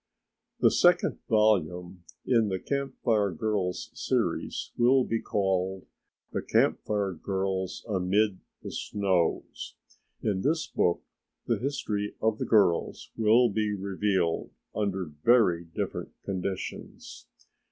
The 0.61 0.71
second 0.71 1.19
volume 1.29 2.05
in 2.25 2.47
the 2.47 2.57
Camp 2.57 2.95
Fire 3.03 3.29
Girls' 3.29 3.91
Series 3.93 4.71
will 4.75 5.03
be 5.03 5.21
called 5.21 5.85
"The 6.31 6.41
Camp 6.41 6.79
Fire 6.87 7.13
Girls 7.13 7.85
Amid 7.87 8.39
the 8.63 8.71
Snows." 8.71 9.75
In 10.23 10.41
this 10.41 10.65
book 10.65 11.03
the 11.45 11.59
history 11.59 12.15
of 12.19 12.39
the 12.39 12.45
girls 12.47 13.11
will 13.15 13.47
be 13.51 13.75
revealed 13.75 14.49
under 14.73 15.05
very 15.05 15.65
different 15.65 16.09
conditions. 16.25 17.27